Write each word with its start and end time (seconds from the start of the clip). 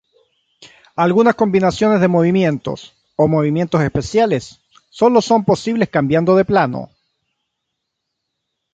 Algunas 0.95 1.35
combinaciones 1.35 2.01
de 2.01 2.07
movimientos 2.07 2.93
o 3.17 3.27
movimientos 3.27 3.81
especiales 3.83 4.59
solo 4.89 5.21
son 5.21 5.45
posibles 5.45 5.89
cambiando 5.89 6.35
de 6.35 6.43
plano. 6.43 6.89